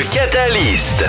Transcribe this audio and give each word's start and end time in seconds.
Le 0.00 0.06
Catalyst. 0.06 1.04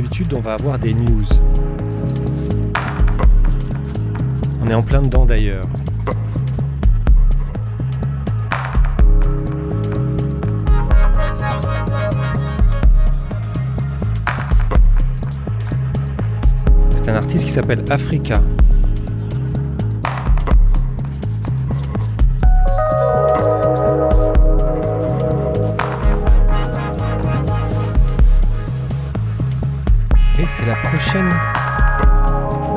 D'habitude, 0.00 0.32
on 0.34 0.40
va 0.40 0.52
avoir 0.52 0.78
des 0.78 0.94
news. 0.94 1.24
On 4.62 4.68
est 4.68 4.74
en 4.74 4.82
plein 4.82 5.02
dedans 5.02 5.26
d'ailleurs. 5.26 5.66
C'est 16.90 17.08
un 17.08 17.16
artiste 17.16 17.46
qui 17.46 17.50
s'appelle 17.50 17.84
Africa. 17.90 18.40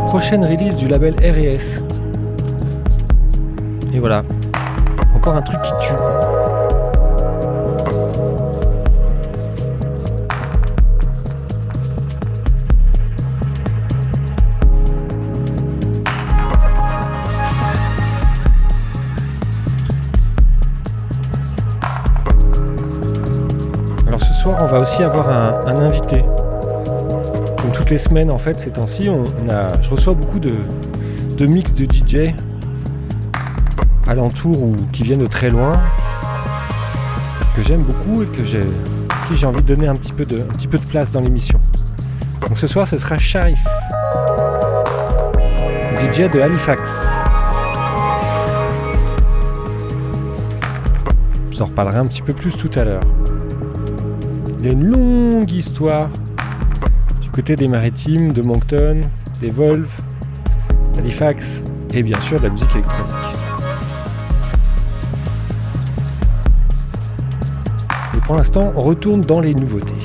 Prochaine 0.08 0.46
release 0.46 0.76
du 0.78 0.88
label 0.88 1.14
R&S. 1.16 1.84
Et 3.94 4.00
voilà, 4.00 4.24
encore 5.14 5.36
un 5.36 5.42
truc 5.42 5.60
qui 5.62 5.72
tue. 5.80 5.94
Alors 24.08 24.22
ce 24.22 24.34
soir, 24.42 24.58
on 24.62 24.68
va 24.68 24.80
aussi 24.80 25.04
avoir 25.04 25.28
un 25.68 25.82
invité. 25.82 26.24
Semaines, 27.98 28.32
en 28.32 28.38
fait, 28.38 28.60
ces 28.60 28.72
temps-ci, 28.72 29.10
on, 29.10 29.24
a, 29.50 29.82
je 29.82 29.90
reçois 29.90 30.14
beaucoup 30.14 30.40
de, 30.40 31.46
mix 31.46 31.74
de 31.74 31.86
DJ 31.86 32.34
alentour 34.08 34.64
ou 34.64 34.76
qui 34.94 35.04
viennent 35.04 35.20
de 35.20 35.28
très 35.28 35.50
loin, 35.50 35.74
que 37.56 37.62
j'aime 37.62 37.82
beaucoup 37.82 38.24
et 38.24 38.28
que 38.28 38.44
j'ai, 38.44 38.62
j'ai 39.34 39.46
envie 39.46 39.62
de 39.62 39.68
donner 39.68 39.88
un 39.88 39.96
petit 39.96 40.14
peu 40.14 40.26
de, 40.26 40.40
un 40.40 40.54
petit 40.54 40.68
peu 40.68 40.78
de 40.78 40.86
place 40.86 41.12
dans 41.12 41.22
l'émission. 41.22 41.60
Donc 42.48 42.58
ce 42.58 42.68
soir, 42.68 42.88
ce 42.88 42.98
sera 42.98 43.18
Sharif, 43.18 43.64
DJ 46.00 46.32
de 46.32 46.40
Halifax. 46.40 46.82
Je 51.50 51.58
vous 51.58 51.62
en 51.62 51.66
reparlerai 51.66 51.98
un 51.98 52.06
petit 52.06 52.22
peu 52.22 52.34
plus 52.34 52.56
tout 52.56 52.72
à 52.76 52.84
l'heure. 52.84 53.04
Il 54.60 54.66
y 54.66 54.70
a 54.70 54.72
une 54.72 54.86
longue 54.86 55.52
histoire 55.52 56.10
côté 57.32 57.56
des 57.56 57.68
maritimes, 57.68 58.34
de 58.34 58.42
Moncton, 58.42 59.02
des 59.40 59.50
Volves, 59.50 59.96
d'Halifax 60.94 61.62
et 61.94 62.04
bien 62.04 62.20
sûr 62.22 62.38
de 62.40 62.44
la 62.44 62.50
musique 62.50 62.72
électronique. 62.74 63.16
Et 68.16 68.20
pour 68.26 68.36
l'instant, 68.36 68.74
on 68.76 68.82
retourne 68.82 69.22
dans 69.22 69.40
les 69.40 69.54
nouveautés. 69.54 70.01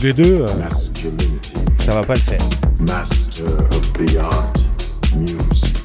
Tous 0.00 0.06
les 0.06 0.12
deux, 0.14 0.40
euh, 0.40 0.46
ça 1.84 1.92
va 1.92 2.02
pas 2.04 2.14
le 2.14 2.20
faire. 2.20 2.40
Master 2.78 3.44
of 3.70 3.92
the 3.94 4.16
art, 4.16 4.56
music. 5.14 5.76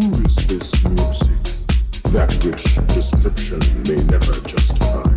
Who 0.00 0.14
is 0.26 0.34
this 0.48 0.72
music? 0.88 1.30
That 2.12 2.32
which 2.44 2.74
description 2.88 3.60
may 3.86 4.02
never 4.10 4.32
justify. 4.48 5.08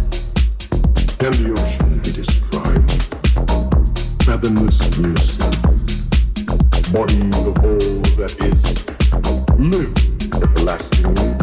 Can 1.17 1.31
the 1.41 1.53
ocean 1.57 1.99
be 2.03 2.11
described? 2.11 2.91
Fathomless 4.25 4.99
music. 4.99 5.41
Body 6.93 7.17
the 7.31 7.53
whole 7.61 8.01
that 8.17 8.35
is. 8.41 8.85
Live 9.57 9.93
everlastingly. 10.43 11.33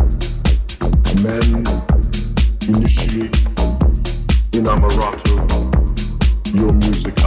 Men 1.25 1.65
initiate 2.69 3.37
inamorato. 4.53 5.72
Your 6.63 6.73
music 6.75 7.19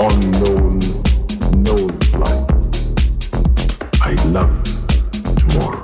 unknown. 0.00 0.80
I 4.02 4.16
love 4.32 4.50
tomorrow. 5.36 5.82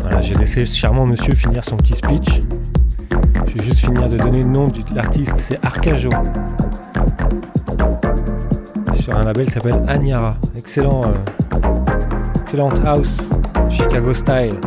Voilà, 0.00 0.20
j'ai 0.20 0.34
laissé 0.34 0.66
ce 0.66 0.76
charmant 0.76 1.06
monsieur 1.06 1.32
finir 1.32 1.64
son 1.64 1.78
petit 1.78 1.94
speech. 1.94 2.42
Je 3.46 3.54
vais 3.54 3.64
juste 3.64 3.78
finir 3.78 4.10
de 4.10 4.18
donner 4.18 4.42
le 4.42 4.48
nom 4.48 4.68
de 4.68 4.94
l'artiste, 4.94 5.38
c'est 5.38 5.58
Arcajo. 5.64 6.10
Sur 8.92 9.16
un 9.16 9.24
label 9.24 9.46
qui 9.46 9.52
s'appelle 9.52 9.82
Anyara. 9.88 10.36
Excellent, 10.54 11.04
euh, 11.06 11.14
excellent 12.42 12.68
house, 12.84 13.16
Chicago 13.70 14.12
style. 14.12 14.60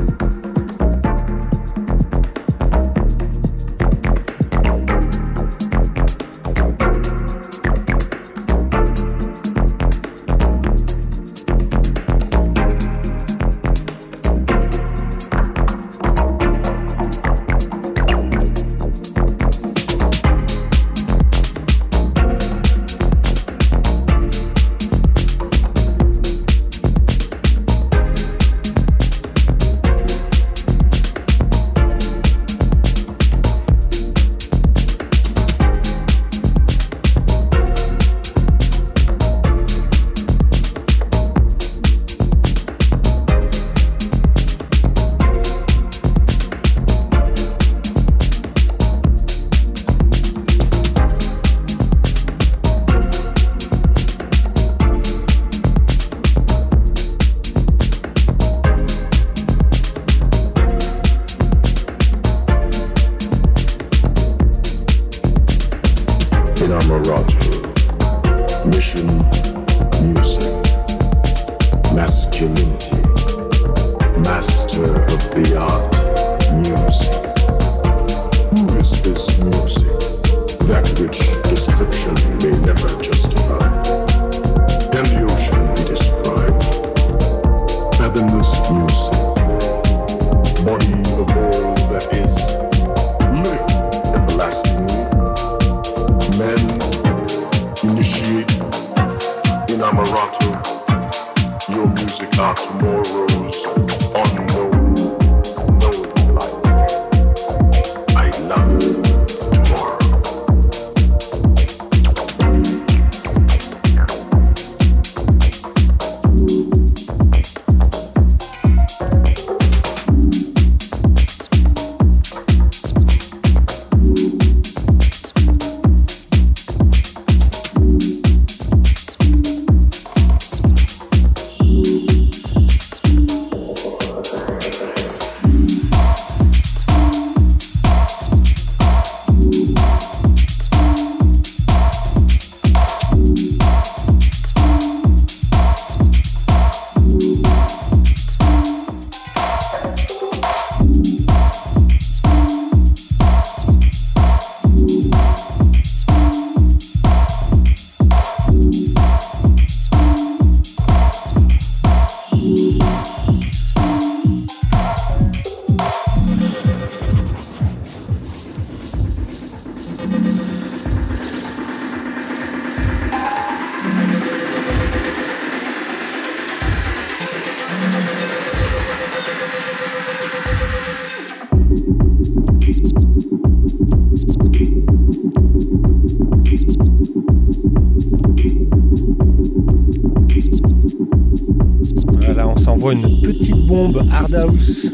Hard 194.21 194.35
House. 194.35 194.85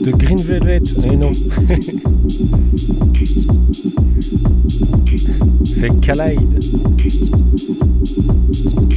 De 0.00 0.10
Green 0.10 0.38
Velvet, 0.38 0.82
mais 1.06 1.16
non. 1.16 1.30
C'est 5.64 6.00
Kalaid. 6.00 6.64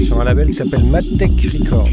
Sur 0.04 0.20
un 0.20 0.24
label 0.24 0.48
qui 0.48 0.54
s'appelle 0.54 0.86
Matek 0.86 1.48
Records. 1.54 1.90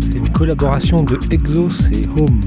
C'est 0.00 0.18
une 0.18 0.28
collaboration 0.30 1.00
de 1.04 1.16
Exos 1.30 1.88
et 1.92 2.02
Home. 2.18 2.40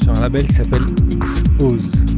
Sur 0.00 0.12
un 0.12 0.20
label 0.22 0.46
qui 0.46 0.54
s'appelle 0.54 0.86
X-Oz. 1.10 2.09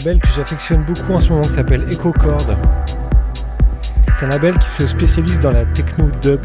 Label 0.00 0.18
que 0.18 0.28
j'affectionne 0.28 0.82
beaucoup 0.84 1.12
en 1.12 1.20
ce 1.20 1.28
moment 1.28 1.42
qui 1.42 1.50
s'appelle 1.50 1.82
EcoCord. 1.92 2.56
C'est 4.14 4.24
un 4.24 4.28
label 4.28 4.56
qui 4.58 4.68
se 4.68 4.86
spécialise 4.86 5.38
dans 5.40 5.50
la 5.50 5.66
techno 5.66 6.10
dub. 6.22 6.40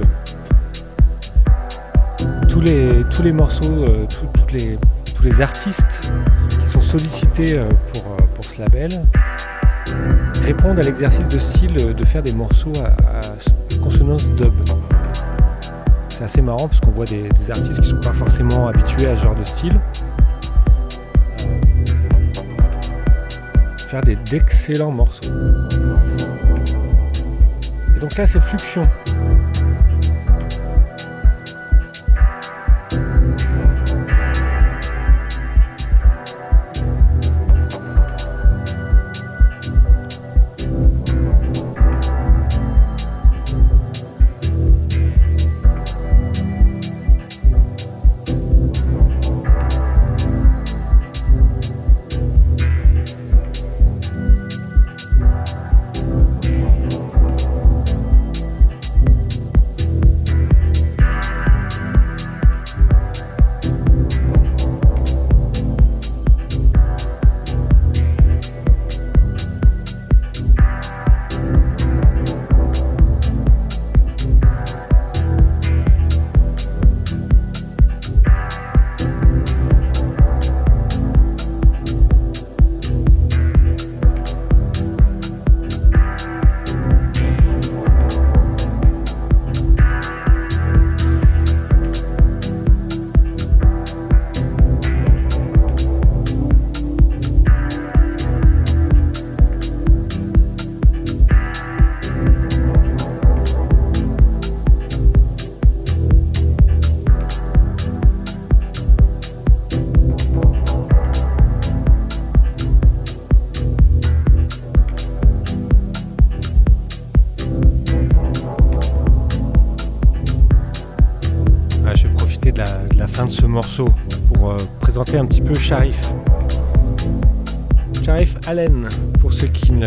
Tous 2.49 2.59
les, 2.59 3.05
tous 3.09 3.23
les 3.23 3.31
morceaux, 3.31 3.83
euh, 3.83 4.05
les, 4.51 4.77
tous 5.15 5.23
les 5.23 5.41
artistes 5.41 6.13
qui 6.49 6.67
sont 6.67 6.81
sollicités 6.81 7.57
euh, 7.57 7.69
pour, 7.93 8.03
euh, 8.11 8.23
pour 8.33 8.43
ce 8.43 8.59
label 8.59 8.89
répondent 10.43 10.79
à 10.79 10.81
l'exercice 10.81 11.27
de 11.29 11.39
style 11.39 11.73
de 11.73 12.05
faire 12.05 12.23
des 12.23 12.33
morceaux 12.33 12.73
à, 12.83 13.21
consonance 13.81 14.27
dub. 14.31 14.53
C'est 16.09 16.25
assez 16.25 16.41
marrant 16.41 16.67
parce 16.67 16.81
qu'on 16.81 16.91
voit 16.91 17.05
des, 17.05 17.29
artistes 17.49 17.79
qui 17.81 17.93
ne 17.93 18.01
sont 18.01 18.09
pas 18.09 18.13
forcément 18.13 18.67
habitués 18.67 19.07
à 19.07 19.15
ce 19.15 19.23
genre 19.23 19.35
de 19.35 19.45
style 19.45 19.79
d'excellents 24.01 24.91
morceaux. 24.91 25.33
Et 27.95 27.99
donc 27.99 28.15
là 28.17 28.27
c'est 28.27 28.41
Fluxion. 28.41 28.87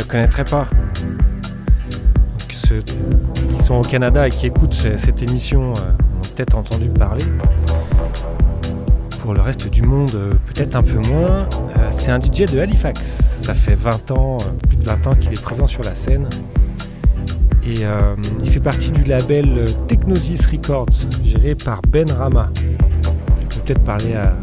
Connaîtraient 0.08 0.44
pas. 0.44 0.66
ceux 2.48 2.80
qui 2.80 3.64
sont 3.64 3.74
au 3.74 3.82
Canada 3.82 4.26
et 4.26 4.30
qui 4.30 4.46
écoutent 4.46 4.74
cette 4.74 5.22
émission 5.22 5.72
euh, 5.72 6.18
ont 6.18 6.34
peut-être 6.34 6.54
entendu 6.56 6.88
parler. 6.88 7.24
Pour 9.20 9.34
le 9.34 9.40
reste 9.40 9.70
du 9.70 9.82
monde, 9.82 10.10
euh, 10.14 10.32
peut-être 10.52 10.74
un 10.76 10.82
peu 10.82 10.98
moins. 11.08 11.48
c'est 11.90 12.10
un 12.10 12.20
DJ 12.20 12.50
de 12.52 12.58
Halifax. 12.58 13.00
Ça 13.42 13.54
fait 13.54 13.74
20 13.74 14.10
ans, 14.10 14.36
plus 14.68 14.76
de 14.76 14.84
20 14.84 15.06
ans 15.06 15.14
qu'il 15.14 15.32
est 15.32 15.42
présent 15.42 15.66
sur 15.66 15.82
la 15.82 15.94
scène. 15.94 16.28
Et 17.64 17.84
il 18.42 18.50
fait 18.50 18.60
partie 18.60 18.90
du 18.90 19.04
label 19.04 19.66
Technosis 19.88 20.46
Records, 20.46 20.88
géré 21.22 21.54
par 21.54 21.82
Ben 21.82 22.10
Rama 22.10 22.50
peut-être 23.68 23.84
parler 23.84 24.14
à 24.14 24.34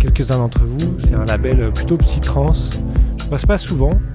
quelques-uns 0.00 0.38
d'entre 0.38 0.60
vous. 0.64 0.96
C'est 1.04 1.14
un 1.14 1.26
label 1.26 1.70
plutôt 1.72 1.98
psy-trance. 1.98 2.70
Je 3.20 3.26
passe 3.26 3.44
pas 3.44 3.58
souvent, 3.58 3.90
euh, 3.90 4.05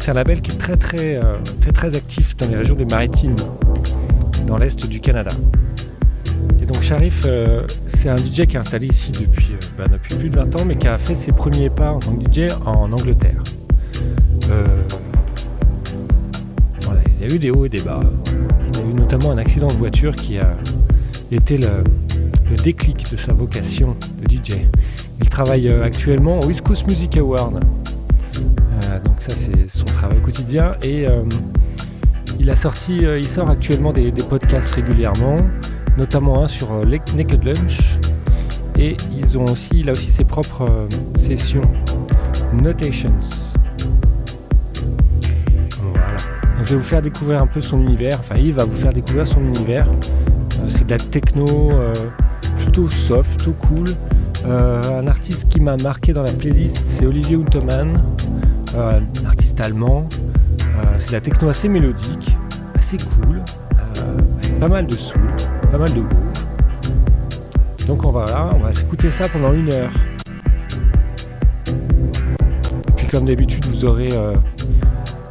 c'est 0.00 0.12
un 0.12 0.14
label 0.14 0.40
qui 0.40 0.50
est 0.50 0.58
très 0.58 0.76
très, 0.76 1.16
euh, 1.16 1.34
très 1.60 1.72
très 1.72 1.94
actif 1.94 2.36
dans 2.36 2.48
les 2.48 2.56
régions 2.56 2.74
des 2.74 2.86
Maritimes, 2.86 3.36
dans 4.46 4.56
l'est 4.56 4.88
du 4.88 5.00
Canada. 5.00 5.30
Et 6.60 6.64
donc 6.64 6.82
Sharif, 6.82 7.22
euh, 7.26 7.66
c'est 7.96 8.08
un 8.08 8.16
DJ 8.16 8.46
qui 8.46 8.56
est 8.56 8.58
installé 8.58 8.86
ici 8.86 9.12
depuis, 9.12 9.52
bah, 9.76 9.84
depuis 9.92 10.14
plus 10.14 10.30
de 10.30 10.36
20 10.36 10.60
ans, 10.60 10.64
mais 10.66 10.76
qui 10.76 10.88
a 10.88 10.96
fait 10.96 11.14
ses 11.14 11.32
premiers 11.32 11.68
pas 11.68 11.92
en 11.92 11.98
tant 11.98 12.16
que 12.16 12.24
DJ 12.24 12.48
en 12.64 12.90
Angleterre. 12.92 13.42
il 17.20 17.28
y 17.28 17.30
a 17.30 17.34
eu 17.34 17.38
des 17.38 17.50
hauts 17.50 17.66
et 17.66 17.68
des 17.68 17.82
bas. 17.82 18.00
Il 18.72 18.78
y 18.78 18.82
a 18.82 18.86
eu 18.86 18.94
notamment 18.94 19.32
un 19.32 19.38
accident 19.38 19.66
de 19.66 19.74
voiture 19.74 20.14
qui 20.14 20.38
a 20.38 20.56
été 21.30 21.58
le, 21.58 21.84
déclic 22.64 23.10
de 23.12 23.16
sa 23.18 23.32
vocation 23.32 23.94
de 24.22 24.34
DJ. 24.34 24.62
Il 25.20 25.28
travaille 25.28 25.68
euh, 25.68 25.84
actuellement 25.84 26.40
au 26.40 26.50
Coast 26.62 26.86
Music 26.86 27.16
Award. 27.18 27.62
Euh, 28.90 28.98
donc 29.00 29.16
ça 29.20 29.34
c'est 29.34 29.68
son 29.70 29.84
travail 29.84 30.20
quotidien 30.22 30.76
et 30.82 31.06
euh, 31.06 31.22
il 32.38 32.50
a 32.50 32.56
sorti, 32.56 33.02
il 33.02 33.24
sort 33.24 33.50
actuellement 33.50 33.92
des, 33.92 34.12
podcasts 34.12 34.74
régulièrement, 34.74 35.38
notamment 35.98 36.42
un 36.42 36.48
sur 36.48 36.86
Naked 36.86 37.44
Lunch 37.44 37.98
et 38.78 38.96
ils 39.16 39.36
ont 39.36 39.44
aussi, 39.44 39.80
il 39.80 39.88
a 39.90 39.92
aussi 39.92 40.10
ses 40.10 40.24
propres 40.24 40.88
sessions 41.16 41.70
Notations. 42.54 43.12
Voilà. 45.82 46.16
Je 46.64 46.70
vais 46.70 46.76
vous 46.76 46.86
faire 46.86 47.02
découvrir 47.02 47.42
un 47.42 47.46
peu 47.46 47.60
son 47.60 47.80
univers. 47.82 48.18
Enfin, 48.18 48.36
il 48.38 48.54
va 48.54 48.64
vous 48.64 48.76
faire 48.76 48.92
découvrir 48.92 49.26
son 49.26 49.44
univers. 49.44 49.86
c'est 50.68 50.86
de 50.86 50.90
la 50.90 50.98
techno 50.98 51.46
plutôt 52.56 52.90
soft, 52.90 53.28
plutôt 53.36 53.52
cool. 53.52 53.86
Euh, 54.46 55.00
un 55.00 55.06
artiste 55.06 55.48
qui 55.48 55.60
m'a 55.60 55.76
marqué 55.76 56.12
dans 56.12 56.22
la 56.22 56.32
playlist, 56.32 56.82
c'est 56.86 57.06
Olivier 57.06 57.36
Untermann, 57.36 58.02
euh, 58.74 59.00
artiste 59.26 59.60
allemand. 59.60 60.08
Euh, 60.60 60.96
c'est 60.98 61.08
de 61.08 61.12
la 61.12 61.20
techno 61.20 61.48
assez 61.48 61.68
mélodique, 61.68 62.36
assez 62.74 62.96
cool, 62.96 63.42
pas 64.58 64.68
mal 64.68 64.86
de 64.86 64.94
soul, 64.94 65.20
pas 65.70 65.78
mal 65.78 65.92
de 65.92 66.00
groove. 66.00 67.86
Donc 67.86 68.04
on 68.04 68.12
va 68.12 68.24
là, 68.26 68.50
on 68.54 68.58
va 68.58 68.72
s'écouter 68.72 69.10
ça 69.10 69.28
pendant 69.28 69.52
une 69.52 69.72
heure. 69.72 69.90
Et 71.66 72.92
puis 72.96 73.06
comme 73.08 73.26
d'habitude, 73.26 73.64
vous 73.66 73.84
aurez 73.84 74.08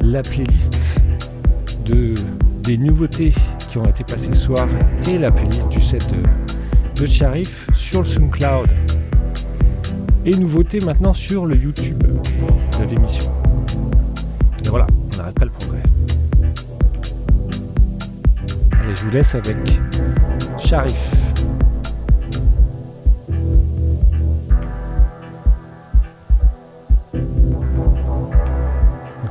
la 0.00 0.22
playlist 0.22 1.00
de, 1.86 2.14
des 2.62 2.76
nouveautés 2.76 3.32
qui 3.70 3.78
ont 3.78 3.86
été 3.86 4.04
passées 4.04 4.34
ce 4.34 4.40
soir 4.40 4.66
et 5.08 5.18
la 5.18 5.30
playlist 5.30 5.68
du 5.68 5.80
set 5.80 6.06
de 6.10 6.18
de 7.00 7.06
Sharif 7.06 7.66
sur 7.72 8.02
le 8.02 8.06
SoundCloud. 8.06 8.68
Et 10.26 10.36
nouveauté 10.36 10.80
maintenant 10.80 11.14
sur 11.14 11.46
le 11.46 11.56
YouTube 11.56 12.02
de 12.02 12.84
l'émission. 12.84 13.32
Et 14.62 14.68
voilà, 14.68 14.86
on 15.12 15.16
n'arrête 15.16 15.34
pas 15.34 15.46
le 15.46 15.50
progrès. 15.50 15.82
Allez, 18.82 18.94
je 18.94 19.04
vous 19.04 19.10
laisse 19.10 19.34
avec 19.34 19.56
Sharif. 20.58 20.98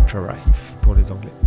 Sharif 0.07 0.73
pour 0.81 0.95
les 0.95 1.11
Anglais. 1.11 1.38